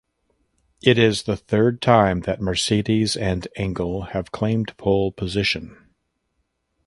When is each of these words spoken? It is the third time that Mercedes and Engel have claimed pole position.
It 0.81 0.97
is 0.97 1.21
the 1.21 1.37
third 1.37 1.79
time 1.79 2.21
that 2.21 2.41
Mercedes 2.41 3.15
and 3.15 3.47
Engel 3.55 4.01
have 4.05 4.31
claimed 4.31 4.75
pole 4.75 5.11
position. 5.11 5.93